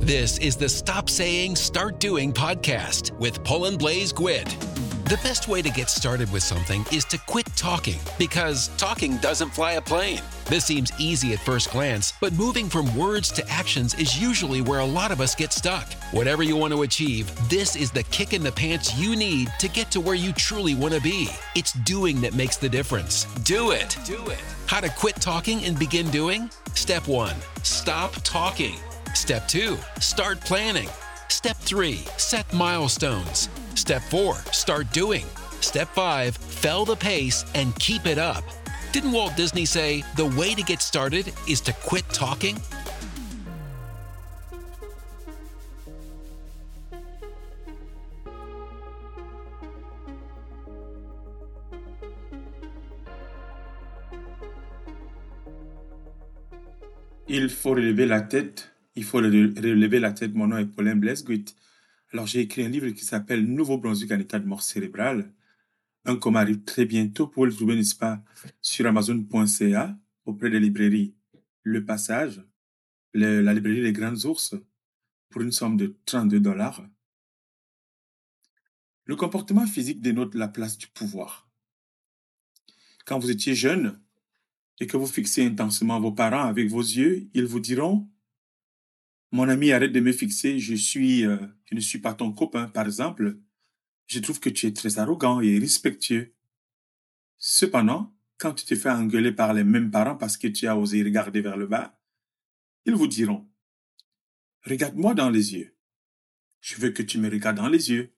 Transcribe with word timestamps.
This 0.00 0.38
is 0.38 0.56
the 0.56 0.68
Stop 0.68 1.10
Saying, 1.10 1.56
Start 1.56 1.98
Doing 1.98 2.32
podcast 2.32 3.10
with 3.18 3.42
Poland 3.42 3.78
Blaze 3.78 4.12
Gwid. 4.12 4.46
The 5.06 5.16
best 5.16 5.48
way 5.48 5.62
to 5.62 5.70
get 5.70 5.88
started 5.88 6.30
with 6.32 6.42
something 6.42 6.84
is 6.92 7.04
to 7.06 7.18
quit 7.26 7.46
talking 7.56 7.98
because 8.18 8.68
talking 8.76 9.16
doesn't 9.18 9.50
fly 9.50 9.72
a 9.72 9.80
plane. 9.80 10.20
This 10.44 10.64
seems 10.64 10.92
easy 11.00 11.32
at 11.32 11.40
first 11.40 11.72
glance, 11.72 12.12
but 12.20 12.32
moving 12.34 12.68
from 12.68 12.94
words 12.96 13.32
to 13.32 13.48
actions 13.48 13.94
is 13.94 14.20
usually 14.20 14.60
where 14.60 14.80
a 14.80 14.86
lot 14.86 15.10
of 15.10 15.20
us 15.20 15.34
get 15.34 15.52
stuck. 15.52 15.92
Whatever 16.12 16.44
you 16.44 16.56
want 16.56 16.72
to 16.72 16.82
achieve, 16.82 17.30
this 17.48 17.74
is 17.74 17.90
the 17.90 18.04
kick 18.04 18.32
in 18.32 18.44
the 18.44 18.52
pants 18.52 18.96
you 18.98 19.16
need 19.16 19.48
to 19.58 19.68
get 19.68 19.90
to 19.92 20.00
where 20.00 20.14
you 20.14 20.32
truly 20.32 20.74
want 20.74 20.94
to 20.94 21.00
be. 21.00 21.28
It's 21.56 21.72
doing 21.72 22.20
that 22.20 22.34
makes 22.34 22.56
the 22.58 22.68
difference. 22.68 23.24
Do 23.42 23.72
it. 23.72 23.96
Do 24.04 24.24
it. 24.26 24.44
How 24.66 24.80
to 24.80 24.88
quit 24.90 25.16
talking 25.16 25.64
and 25.64 25.76
begin 25.78 26.10
doing? 26.10 26.50
Step 26.74 27.08
one, 27.08 27.34
stop 27.62 28.12
talking. 28.22 28.76
Step 29.16 29.48
two, 29.48 29.78
start 29.98 30.40
planning. 30.42 30.90
Step 31.30 31.56
three, 31.56 32.04
set 32.18 32.52
milestones. 32.52 33.48
Step 33.74 34.02
four, 34.02 34.34
start 34.52 34.92
doing. 34.92 35.24
Step 35.60 35.88
five, 35.88 36.36
fell 36.36 36.84
the 36.84 36.94
pace 36.94 37.44
and 37.54 37.74
keep 37.76 38.06
it 38.06 38.18
up. 38.18 38.44
Didn't 38.92 39.12
Walt 39.12 39.34
Disney 39.34 39.64
say 39.64 40.04
the 40.16 40.26
way 40.26 40.54
to 40.54 40.62
get 40.62 40.82
started 40.82 41.32
is 41.48 41.62
to 41.62 41.72
quit 41.72 42.04
talking? 42.10 42.56
Il 57.28 57.48
faut 57.48 57.74
relever 57.74 58.06
la 58.06 58.20
tête. 58.20 58.75
Il 58.96 59.04
faut 59.04 59.20
re- 59.20 59.56
relever 59.60 60.00
la 60.00 60.12
tête. 60.12 60.34
Mon 60.34 60.48
nom 60.48 60.58
est 60.58 60.66
Paulin 60.66 60.96
Blesguit. 60.96 61.44
Alors, 62.12 62.26
j'ai 62.26 62.40
écrit 62.40 62.64
un 62.64 62.68
livre 62.68 62.88
qui 62.90 63.04
s'appelle 63.04 63.44
Nouveau-Brunswick 63.44 64.10
en 64.12 64.18
état 64.18 64.38
de 64.38 64.46
mort 64.46 64.62
cérébrale. 64.62 65.32
Un 66.04 66.16
coma 66.16 66.40
arrive 66.40 66.62
très 66.64 66.86
bientôt. 66.86 67.26
Pouvez 67.26 67.48
le 67.48 67.54
trouver, 67.54 67.74
n'est-ce 67.76 67.96
pas, 67.96 68.22
sur 68.62 68.86
Amazon.ca, 68.86 69.98
auprès 70.24 70.50
des 70.50 70.60
librairies 70.60 71.14
Le 71.62 71.84
Passage, 71.84 72.42
la 73.12 73.52
librairie 73.52 73.82
Les 73.82 73.92
Grandes 73.92 74.24
Ours, 74.24 74.54
pour 75.30 75.42
une 75.42 75.52
somme 75.52 75.76
de 75.76 75.96
32 76.06 76.40
dollars. 76.40 76.86
Le 79.04 79.16
comportement 79.16 79.66
physique 79.66 80.00
dénote 80.00 80.34
la 80.34 80.48
place 80.48 80.78
du 80.78 80.86
pouvoir. 80.88 81.48
Quand 83.04 83.18
vous 83.18 83.30
étiez 83.30 83.54
jeune 83.54 84.00
et 84.80 84.86
que 84.86 84.96
vous 84.96 85.06
fixez 85.06 85.44
intensément 85.44 86.00
vos 86.00 86.12
parents 86.12 86.44
avec 86.46 86.68
vos 86.68 86.80
yeux, 86.80 87.28
ils 87.34 87.46
vous 87.46 87.60
diront 87.60 88.08
Mon 89.32 89.48
ami, 89.48 89.72
arrête 89.72 89.92
de 89.92 90.00
me 90.00 90.12
fixer, 90.12 90.58
je 90.58 90.74
suis, 90.74 91.26
euh, 91.26 91.38
je 91.64 91.74
ne 91.74 91.80
suis 91.80 91.98
pas 91.98 92.14
ton 92.14 92.32
copain, 92.32 92.68
par 92.68 92.86
exemple. 92.86 93.38
Je 94.06 94.20
trouve 94.20 94.38
que 94.38 94.50
tu 94.50 94.66
es 94.66 94.72
très 94.72 94.98
arrogant 94.98 95.40
et 95.40 95.58
respectueux. 95.58 96.34
Cependant, 97.38 98.14
quand 98.38 98.54
tu 98.54 98.64
te 98.64 98.76
fais 98.76 98.90
engueuler 98.90 99.32
par 99.32 99.52
les 99.52 99.64
mêmes 99.64 99.90
parents 99.90 100.16
parce 100.16 100.36
que 100.36 100.48
tu 100.48 100.66
as 100.66 100.76
osé 100.76 101.02
regarder 101.02 101.40
vers 101.40 101.56
le 101.56 101.66
bas, 101.66 101.98
ils 102.84 102.94
vous 102.94 103.08
diront 103.08 103.48
Regarde-moi 104.64 105.14
dans 105.14 105.30
les 105.30 105.54
yeux. 105.54 105.76
Je 106.60 106.76
veux 106.76 106.90
que 106.90 107.02
tu 107.02 107.18
me 107.18 107.30
regardes 107.30 107.56
dans 107.56 107.68
les 107.68 107.90
yeux. 107.90 108.12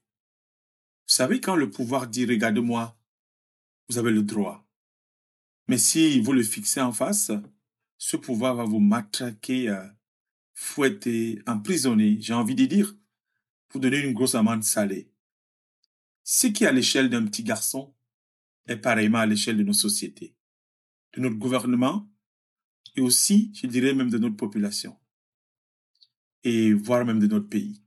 Vous 1.07 1.15
savez, 1.15 1.41
quand 1.41 1.57
le 1.57 1.71
pouvoir 1.71 2.07
dit 2.07 2.27
Regarde-moi, 2.27 2.99
vous 3.89 3.99
avez 3.99 4.11
le 4.11 4.23
droit. 4.23 4.67
Mais 5.69 5.79
si 5.79 6.21
vous 6.21 6.33
le 6.33 6.43
fixez 6.43 6.81
en 6.81 6.93
face, 6.93 7.31
ce 7.99 8.17
pouvoir 8.17 8.55
va 8.55 8.65
vous 8.65 8.81
matraquer, 8.81 9.69
fouetter, 10.61 11.41
emprisonner, 11.47 12.19
j'ai 12.21 12.35
envie 12.35 12.57
de 12.57 12.65
dire, 12.65 12.97
vous 13.71 13.79
donner 13.79 14.01
une 14.01 14.13
grosse 14.13 14.35
amende 14.35 14.65
salée. 14.65 15.09
Ce 16.25 16.49
qui, 16.49 16.67
à 16.67 16.73
l'échelle 16.73 17.09
d'un 17.09 17.25
petit 17.25 17.45
garçon, 17.45 17.95
est 18.67 18.77
pareillement 18.77 19.19
à 19.19 19.27
l'échelle 19.27 19.57
de 19.57 19.63
nos 19.63 19.73
sociétés, 19.73 20.35
de 21.15 21.21
notre 21.21 21.37
gouvernement 21.37 22.11
et 22.97 23.01
aussi, 23.01 23.53
je 23.55 23.69
dirais 23.69 23.95
même 23.95 24.11
de 24.11 24.19
notre 24.19 24.35
population, 24.35 24.99
et 26.43 26.73
voire 26.73 27.05
même 27.05 27.21
de 27.21 27.29
notre 27.29 27.49
pays. 27.49 27.85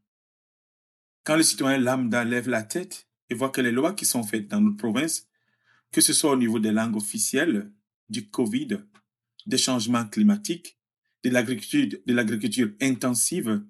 Quand 1.26 1.36
le 1.36 1.44
citoyen 1.44 1.78
lambda 1.78 2.24
lève 2.24 2.48
la 2.48 2.64
tête 2.64 3.10
et 3.30 3.36
voit 3.36 3.50
que 3.50 3.60
les 3.60 3.74
lois 3.74 3.94
qui 3.94 4.06
sont 4.06 4.24
faites 4.24 4.48
dans 4.48 4.62
notre 4.62 4.78
province, 4.78 5.28
que 5.92 6.00
ce 6.00 6.14
soit 6.14 6.32
au 6.32 6.38
niveau 6.38 6.60
des 6.60 6.72
langues 6.72 6.96
officielles, 6.96 7.70
du 8.08 8.30
Covid, 8.30 8.80
des 9.46 9.58
changements 9.58 10.08
climatiques, 10.08 10.81
de 11.24 11.30
l'agriculture, 11.30 12.00
de 12.06 12.14
l'agriculture 12.14 12.72
intensive 12.82 13.64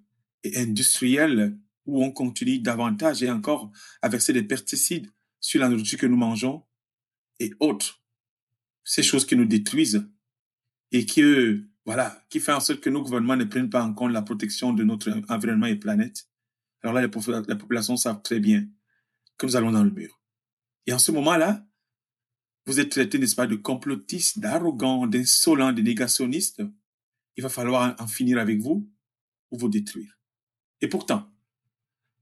et 0.44 0.58
industrielle, 0.58 1.58
où 1.86 2.04
on 2.04 2.12
continue 2.12 2.60
davantage 2.60 3.24
et 3.24 3.30
encore 3.32 3.72
à 4.02 4.10
verser 4.10 4.34
des 4.34 4.44
pesticides 4.44 5.10
sur 5.40 5.60
la 5.60 5.68
nourriture 5.68 6.00
que 6.00 6.06
nous 6.06 6.18
mangeons 6.18 6.64
et 7.40 7.52
autres. 7.60 8.02
Ces 8.84 9.04
choses 9.04 9.26
qui 9.26 9.36
nous 9.36 9.46
détruisent 9.46 10.08
et 10.92 11.06
qui, 11.06 11.22
euh, 11.24 11.68
voilà, 11.86 12.24
qui 12.30 12.40
fait 12.40 12.54
en 12.54 12.60
sorte 12.60 12.82
que 12.82 12.90
nos 12.90 13.02
gouvernements 13.02 13.36
ne 13.36 13.46
prennent 13.46 13.70
pas 13.70 13.84
en 13.84 13.94
compte 13.94 14.12
la 14.12 14.22
protection 14.22 14.74
de 14.74 14.84
notre 14.84 15.12
environnement 15.30 15.66
et 15.66 15.76
planète. 15.76 16.28
Alors 16.84 16.94
là, 16.94 17.08
popu- 17.08 17.48
la 17.48 17.56
population 17.56 17.98
savent 17.98 18.22
très 18.22 18.40
bien 18.40 18.68
que 19.38 19.46
nous 19.46 19.56
allons 19.56 19.72
dans 19.72 19.84
le 19.84 19.92
mur. 19.92 20.20
Et 20.86 20.94
en 20.94 21.00
ce 21.00 21.12
moment-là, 21.12 21.66
vous 22.66 22.80
êtes 22.80 22.90
traité, 22.92 23.18
n'est-ce 23.18 23.36
pas, 23.36 23.48
de 23.48 23.56
complotiste, 23.56 24.40
d'arrogant, 24.40 25.08
d'insolent, 25.08 25.74
de 25.74 25.82
négationniste. 25.82 26.62
Il 27.38 27.44
va 27.44 27.50
falloir 27.50 27.96
en 28.00 28.08
finir 28.08 28.38
avec 28.40 28.60
vous 28.60 28.90
ou 29.52 29.58
vous 29.58 29.70
détruire. 29.70 30.20
Et 30.82 30.88
pourtant, 30.88 31.32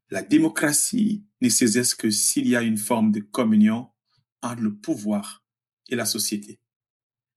la 0.10 0.22
démocratie 0.22 1.26
ne 1.42 1.50
s'exerce 1.50 1.94
que 1.94 2.10
s'il 2.10 2.48
y 2.48 2.56
a 2.56 2.62
une 2.62 2.78
forme 2.78 3.12
de 3.12 3.20
communion 3.20 3.90
entre 4.42 4.62
le 4.62 4.76
pouvoir 4.76 5.44
et 5.90 5.96
la 5.96 6.06
société. 6.06 6.60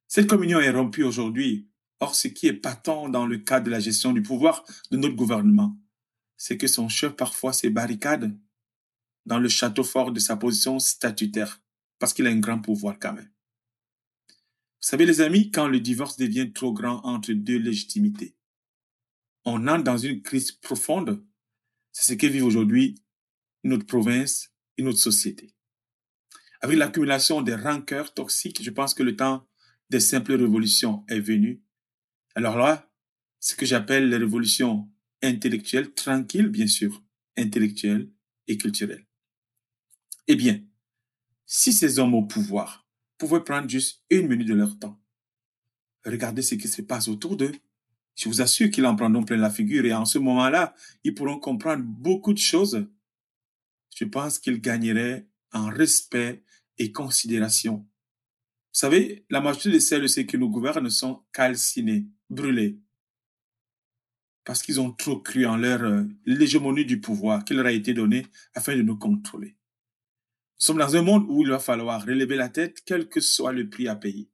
Cette 0.08 0.28
communion 0.28 0.60
est 0.60 0.70
rompue 0.70 1.04
aujourd'hui. 1.04 1.68
Or, 2.00 2.14
ce 2.14 2.28
qui 2.28 2.46
est 2.46 2.52
patent 2.52 3.08
dans 3.10 3.26
le 3.26 3.38
cadre 3.38 3.66
de 3.66 3.70
la 3.70 3.80
gestion 3.80 4.12
du 4.12 4.22
pouvoir 4.22 4.64
de 4.90 4.96
notre 4.96 5.14
gouvernement, 5.14 5.78
c'est 6.36 6.58
que 6.58 6.66
son 6.66 6.88
chef 6.88 7.12
parfois 7.12 7.52
se 7.52 7.68
barricade 7.68 8.36
dans 9.24 9.38
le 9.38 9.48
château 9.48 9.84
fort 9.84 10.10
de 10.10 10.18
sa 10.18 10.36
position 10.36 10.80
statutaire, 10.80 11.62
parce 11.98 12.12
qu'il 12.12 12.26
a 12.26 12.30
un 12.30 12.40
grand 12.40 12.58
pouvoir 12.58 12.98
quand 12.98 13.12
même. 13.12 13.30
Vous 14.82 14.88
savez, 14.88 15.06
les 15.06 15.20
amis, 15.20 15.52
quand 15.52 15.68
le 15.68 15.78
divorce 15.78 16.16
devient 16.16 16.52
trop 16.52 16.72
grand 16.72 17.04
entre 17.04 17.32
deux 17.32 17.56
légitimités, 17.56 18.34
on 19.44 19.68
entre 19.68 19.84
dans 19.84 19.96
une 19.96 20.22
crise 20.22 20.50
profonde. 20.50 21.24
C'est 21.92 22.12
ce 22.12 22.14
que 22.14 22.26
vivent 22.26 22.46
aujourd'hui 22.46 22.96
notre 23.62 23.86
province 23.86 24.52
et 24.76 24.82
notre 24.82 24.98
société. 24.98 25.54
Avec 26.62 26.78
l'accumulation 26.78 27.42
des 27.42 27.54
rancœurs 27.54 28.12
toxiques, 28.12 28.60
je 28.60 28.70
pense 28.70 28.92
que 28.92 29.04
le 29.04 29.14
temps 29.14 29.46
des 29.88 30.00
simples 30.00 30.34
révolutions 30.34 31.04
est 31.06 31.20
venu. 31.20 31.62
Alors 32.34 32.58
là, 32.58 32.90
ce 33.38 33.54
que 33.54 33.66
j'appelle 33.66 34.08
les 34.08 34.16
révolutions 34.16 34.90
intellectuelles, 35.22 35.94
tranquilles 35.94 36.48
bien 36.48 36.66
sûr, 36.66 37.04
intellectuelles 37.36 38.10
et 38.48 38.58
culturelles. 38.58 39.06
Eh 40.26 40.34
bien, 40.34 40.60
si 41.46 41.72
ces 41.72 42.00
hommes 42.00 42.14
au 42.14 42.22
pouvoir 42.22 42.81
pouvaient 43.28 43.44
prendre 43.44 43.68
juste 43.68 44.02
une 44.10 44.26
minute 44.26 44.48
de 44.48 44.54
leur 44.54 44.76
temps, 44.80 45.00
regardez 46.04 46.42
ce 46.42 46.56
qui 46.56 46.66
se 46.66 46.82
passe 46.82 47.06
autour 47.06 47.36
d'eux, 47.36 47.52
je 48.16 48.28
vous 48.28 48.40
assure 48.40 48.68
qu'ils 48.68 48.84
en 48.84 48.96
prendront 48.96 49.22
plein 49.22 49.36
la 49.36 49.48
figure 49.48 49.84
et 49.84 49.94
en 49.94 50.04
ce 50.04 50.18
moment-là, 50.18 50.74
ils 51.04 51.14
pourront 51.14 51.38
comprendre 51.38 51.84
beaucoup 51.84 52.32
de 52.32 52.38
choses. 52.38 52.84
Je 53.94 54.04
pense 54.06 54.40
qu'ils 54.40 54.60
gagneraient 54.60 55.24
en 55.52 55.70
respect 55.70 56.42
et 56.78 56.90
considération. 56.90 57.76
Vous 57.76 58.80
savez, 58.80 59.24
la 59.30 59.40
majorité 59.40 59.70
de 59.70 59.78
celles 59.78 60.02
de 60.02 60.08
ceux 60.08 60.24
qui 60.24 60.36
nous 60.36 60.50
gouvernent 60.50 60.90
sont 60.90 61.22
calcinés, 61.32 62.08
brûlés, 62.28 62.80
parce 64.44 64.64
qu'ils 64.64 64.80
ont 64.80 64.90
trop 64.90 65.20
cru 65.20 65.46
en 65.46 65.56
leur 65.56 65.84
euh, 65.84 66.02
l'hégémonie 66.26 66.84
du 66.84 67.00
pouvoir 67.00 67.44
qui 67.44 67.54
leur 67.54 67.66
a 67.66 67.72
été 67.72 67.94
donné 67.94 68.26
afin 68.52 68.76
de 68.76 68.82
nous 68.82 68.98
contrôler. 68.98 69.56
Nous 70.62 70.66
sommes 70.66 70.78
dans 70.78 70.94
un 70.94 71.02
monde 71.02 71.26
où 71.28 71.42
il 71.42 71.48
va 71.48 71.58
falloir 71.58 72.06
relever 72.06 72.36
la 72.36 72.48
tête, 72.48 72.84
quel 72.86 73.08
que 73.08 73.20
soit 73.20 73.52
le 73.52 73.68
prix 73.68 73.88
à 73.88 73.96
payer. 73.96 74.30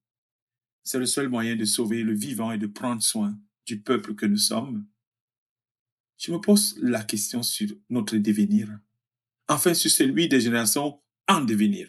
C'est 0.85 0.99
le 0.99 1.07
seul 1.07 1.31
moyen 1.31 1.57
de 1.57 1.65
sauver 1.65 2.03
le 2.03 2.13
vivant 2.13 2.53
et 2.53 2.59
de 2.59 2.67
prendre 2.67 3.03
soin 3.03 3.35
du 3.65 3.81
peuple 3.81 4.15
que 4.15 4.27
nous 4.27 4.37
sommes. 4.37 4.87
Je 6.19 6.31
me 6.31 6.39
pose 6.39 6.77
la 6.83 7.03
question 7.03 7.43
sur 7.43 7.71
notre 7.89 8.19
devenir, 8.19 8.69
enfin 9.49 9.73
sur 9.73 9.91
celui 9.91 10.29
des 10.29 10.43
générations 10.43 11.01
en 11.29 11.41
devenir. 11.41 11.89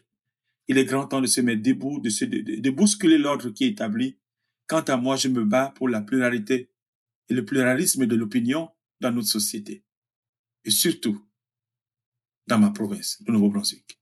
Il 0.69 0.77
est 0.77 0.85
grand 0.85 1.07
temps 1.07 1.19
de 1.19 1.27
se 1.27 1.41
mettre 1.41 1.61
debout, 1.61 1.99
de, 1.99 2.09
se, 2.09 2.23
de, 2.23 2.61
de 2.61 2.69
bousculer 2.69 3.17
l'ordre 3.17 3.49
qui 3.49 3.65
est 3.65 3.71
établi. 3.71 4.19
Quant 4.67 4.83
à 4.83 4.95
moi, 4.95 5.17
je 5.17 5.27
me 5.27 5.43
bats 5.43 5.73
pour 5.75 5.89
la 5.89 5.99
pluralité 5.99 6.71
et 7.27 7.33
le 7.33 7.43
pluralisme 7.43 8.05
de 8.05 8.15
l'opinion 8.15 8.69
dans 9.01 9.11
notre 9.11 9.27
société. 9.27 9.83
Et 10.63 10.71
surtout, 10.71 11.27
dans 12.47 12.57
ma 12.57 12.69
province, 12.69 13.21
le 13.27 13.33
Nouveau-Brunswick. 13.33 13.99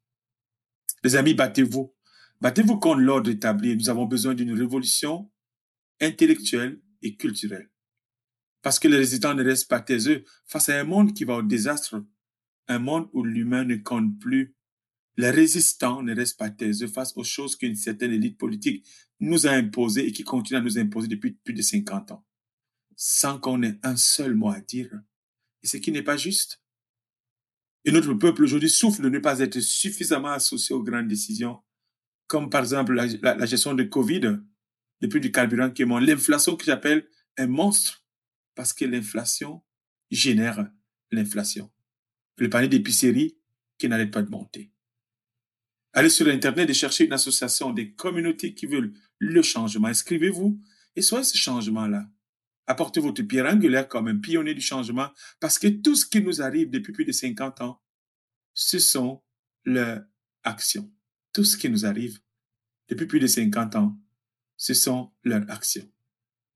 Les 1.04 1.16
amis, 1.16 1.34
battez-vous. 1.34 1.94
Battez-vous 2.42 2.78
contre 2.78 3.02
l'ordre 3.02 3.30
établi. 3.30 3.76
Nous 3.76 3.90
avons 3.90 4.06
besoin 4.06 4.34
d'une 4.34 4.54
révolution 4.54 5.32
intellectuelle 6.02 6.82
et 7.02 7.16
culturelle. 7.16 7.70
Parce 8.62 8.80
que 8.80 8.88
les 8.88 8.98
résistants 8.98 9.36
ne 9.36 9.44
restent 9.44 9.70
pas 9.70 9.80
taiseux 9.80 10.24
face 10.46 10.70
à 10.70 10.80
un 10.80 10.84
monde 10.84 11.14
qui 11.14 11.24
va 11.24 11.36
au 11.36 11.42
désastre, 11.42 12.04
un 12.68 12.80
monde 12.80 13.10
où 13.14 13.24
l'humain 13.24 13.64
ne 13.64 13.76
compte 13.76 14.20
plus. 14.20 14.56
Les 15.16 15.32
résistants 15.32 16.04
ne 16.04 16.16
restent 16.16 16.38
pas 16.38 16.50
taiseux 16.50 16.88
face 16.88 17.16
aux 17.16 17.24
choses 17.24 17.56
qu'une 17.56 17.76
certaine 17.76 18.12
élite 18.12 18.38
politique 18.38 18.86
nous 19.20 19.48
a 19.48 19.52
imposées 19.52 20.08
et 20.08 20.12
qui 20.12 20.24
continue 20.24 20.60
à 20.60 20.62
nous 20.62 20.78
imposer 20.78 21.08
depuis 21.08 21.32
plus 21.32 21.54
de 21.54 21.62
50 21.62 22.12
ans, 22.12 22.26
sans 22.96 23.40
qu'on 23.40 23.64
ait 23.64 23.80
un 23.84 23.96
seul 23.96 24.36
mot 24.36 24.50
à 24.50 24.60
dire. 24.60 24.92
Et 25.64 25.68
ce 25.68 25.78
qui 25.78 25.92
n'est 25.92 26.04
pas 26.04 26.18
juste. 26.18 26.62
Et 27.88 27.92
notre 27.92 28.14
peuple 28.16 28.44
aujourd'hui 28.44 28.70
souffre 28.70 29.02
de 29.02 29.08
ne 29.08 29.18
pas 29.18 29.40
être 29.40 29.62
suffisamment 29.62 30.32
associé 30.32 30.76
aux 30.76 30.84
grandes 30.84 31.08
décisions, 31.08 31.62
comme 32.28 32.50
par 32.50 32.64
exemple 32.64 32.94
la, 32.94 33.46
gestion 33.46 33.74
de 33.74 33.84
Covid, 33.84 34.40
le 35.00 35.10
prix 35.10 35.22
du 35.22 35.32
carburant 35.32 35.72
qui 35.72 35.84
est 35.84 35.86
mon 35.86 35.98
l'inflation 35.98 36.58
que 36.58 36.66
j'appelle 36.66 37.08
un 37.38 37.48
monstre, 37.48 38.06
parce 38.56 38.74
que 38.74 38.84
l'inflation 38.84 39.64
génère 40.12 40.70
l'inflation. 41.12 41.72
Le 42.36 42.50
panier 42.50 42.68
d'épicerie 42.68 43.38
qui 43.78 43.88
n'arrête 43.88 44.12
pas 44.12 44.22
de 44.22 44.30
monter. 44.30 44.70
Allez 45.94 46.10
sur 46.10 46.28
Internet 46.28 46.70
et 46.70 46.74
cherchez 46.74 47.06
une 47.06 47.14
association 47.14 47.72
des 47.72 47.94
communautés 47.94 48.54
qui 48.54 48.66
veulent 48.66 48.94
le 49.18 49.42
changement. 49.42 49.88
Inscrivez-vous 49.88 50.60
et 50.98 51.02
soyez 51.02 51.24
ce 51.24 51.38
changement-là. 51.38 52.06
Apportez 52.68 53.00
votre 53.00 53.24
pierre 53.24 53.46
angulaire 53.46 53.88
comme 53.88 54.10
un 54.10 54.18
pionnier 54.18 54.54
du 54.54 54.62
changement 54.62 55.10
parce 55.40 55.58
que 55.58 55.68
tout 55.68 55.96
ce 55.96 56.06
qui 56.06 56.22
nous 56.22 56.42
arrive 56.42 56.70
depuis 56.70 56.92
plus 56.92 57.06
de 57.06 57.14
50 57.14 57.62
ans, 57.62 57.82
ce 58.54 58.78
sont 58.78 59.24
leurs 59.64 60.04
actions. 60.44 60.92
Tout 61.32 61.46
ce 61.46 61.56
qui 61.56 61.70
nous 61.70 61.86
arrive 61.86 62.20
depuis 62.90 63.06
plus 63.06 63.20
de 63.20 63.28
50 63.28 63.76
ans, 63.76 63.98
ce 64.58 64.74
sont 64.74 65.12
leurs 65.24 65.50
actions. 65.50 65.90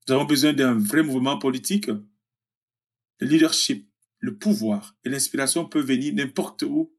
Nous 0.06 0.14
avons 0.14 0.24
besoin 0.24 0.52
d'un 0.52 0.74
vrai 0.74 1.02
mouvement 1.02 1.38
politique. 1.38 1.86
Le 1.86 3.26
leadership, 3.26 3.88
le 4.18 4.36
pouvoir 4.36 4.96
et 5.04 5.08
l'inspiration 5.08 5.66
peuvent 5.66 5.86
venir 5.86 6.12
n'importe 6.14 6.62
où. 6.62 6.94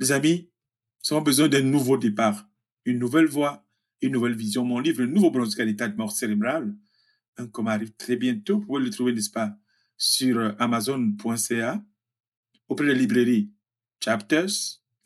Les 0.00 0.10
amis, 0.10 0.50
nous 1.04 1.16
avons 1.16 1.24
besoin 1.24 1.48
d'un 1.48 1.62
nouveau 1.62 1.96
départ, 1.96 2.48
une 2.84 2.98
nouvelle 2.98 3.26
voie, 3.26 3.66
une 4.00 4.12
nouvelle 4.12 4.34
vision. 4.34 4.64
Mon 4.64 4.80
livre, 4.80 5.02
Le 5.02 5.06
nouveau 5.06 5.30
bronze 5.30 5.54
d'état 5.54 5.88
de 5.88 5.96
mort 5.96 6.12
cérébrale, 6.12 6.74
un 7.36 7.46
coma 7.46 7.72
arrive 7.72 7.92
très 7.92 8.16
bientôt. 8.16 8.60
Vous 8.60 8.66
pouvez 8.66 8.84
le 8.84 8.90
trouver, 8.90 9.12
n'est-ce 9.12 9.30
pas, 9.30 9.56
sur 9.96 10.38
euh, 10.38 10.52
amazon.ca, 10.58 11.82
auprès 12.68 12.86
des 12.86 12.94
librairies 12.94 13.52
Chapters, 14.00 14.50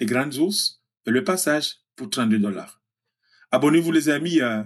Les 0.00 0.06
Grandes 0.06 0.37
Ours 0.37 0.82
et 1.06 1.11
Le 1.11 1.23
Passage 1.25 1.81
pour 1.94 2.11
32 2.11 2.38
dollars. 2.38 2.82
Abonnez-vous, 3.50 3.93
les 3.93 4.08
amis, 4.08 4.40
euh, 4.40 4.62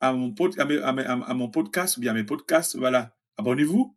à, 0.00 0.12
mon 0.12 0.34
à, 0.34 1.34
mon 1.34 1.48
podcast 1.48 1.96
ou 1.96 2.00
bien 2.00 2.12
à 2.12 2.14
mes 2.14 2.24
podcasts. 2.24 2.76
Voilà, 2.76 3.16
abonnez-vous. 3.36 3.96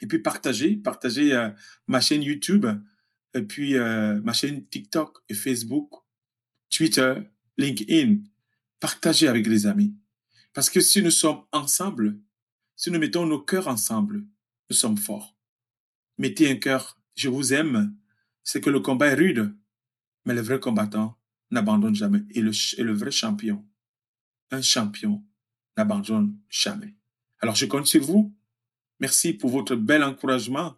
Et 0.00 0.06
puis 0.06 0.18
partagez, 0.18 0.76
partagez 0.76 1.32
euh, 1.34 1.50
ma 1.86 2.00
chaîne 2.00 2.22
YouTube, 2.22 2.66
et 3.34 3.42
puis 3.42 3.76
ma 3.76 4.34
chaîne 4.34 4.66
TikTok 4.66 5.20
et 5.30 5.32
Facebook, 5.32 5.90
Twitter, 6.68 7.14
LinkedIn. 7.56 8.16
Partagez 8.78 9.26
avec 9.26 9.46
les 9.46 9.66
amis. 9.66 9.94
Parce 10.52 10.70
que 10.70 10.80
si 10.80 11.02
nous 11.02 11.10
sommes 11.10 11.42
ensemble, 11.52 12.18
si 12.76 12.90
nous 12.90 12.98
mettons 12.98 13.26
nos 13.26 13.40
cœurs 13.40 13.68
ensemble, 13.68 14.24
nous 14.68 14.76
sommes 14.76 14.98
forts. 14.98 15.36
Mettez 16.18 16.50
un 16.50 16.56
cœur, 16.56 16.98
je 17.14 17.28
vous 17.28 17.52
aime, 17.52 17.96
c'est 18.44 18.60
que 18.60 18.70
le 18.70 18.80
combat 18.80 19.08
est 19.08 19.14
rude, 19.14 19.54
mais 20.24 20.34
le 20.34 20.40
vrai 20.40 20.60
combattant 20.60 21.18
n'abandonne 21.50 21.94
jamais. 21.94 22.22
Et 22.30 22.40
le, 22.40 22.52
et 22.78 22.82
le 22.82 22.92
vrai 22.92 23.10
champion, 23.10 23.64
un 24.50 24.62
champion 24.62 25.24
n'abandonne 25.76 26.36
jamais. 26.48 26.96
Alors 27.40 27.54
je 27.54 27.66
compte 27.66 27.86
sur 27.86 28.02
vous. 28.02 28.34
Merci 29.00 29.32
pour 29.32 29.50
votre 29.50 29.74
bel 29.74 30.04
encouragement 30.04 30.76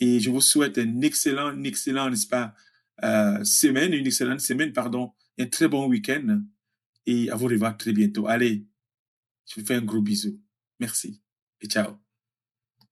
et 0.00 0.20
je 0.20 0.30
vous 0.30 0.40
souhaite 0.40 0.78
un 0.78 1.00
excellent, 1.00 1.62
excellent, 1.64 2.10
n'est-ce 2.10 2.26
pas, 2.26 2.54
euh, 3.02 3.42
semaine, 3.44 3.92
une 3.92 4.06
excellente 4.06 4.40
semaine, 4.40 4.72
pardon, 4.72 5.12
un 5.38 5.46
très 5.46 5.66
bon 5.66 5.88
week-end 5.88 6.42
et 7.06 7.30
à 7.30 7.36
vous 7.36 7.46
revoir 7.46 7.76
très 7.76 7.92
bientôt. 7.92 8.26
Allez, 8.28 8.66
je 9.46 9.60
vous 9.60 9.66
fais 9.66 9.74
un 9.74 9.82
gros 9.82 10.02
bisou. 10.02 10.40
Merci 10.80 11.22
et 11.60 11.68
ciao. 11.68 12.03